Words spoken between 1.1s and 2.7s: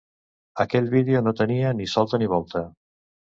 no tenia ni solta ni volta